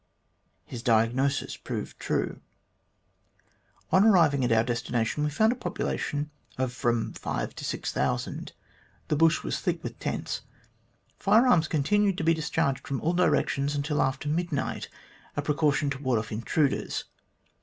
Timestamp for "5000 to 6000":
7.13-8.53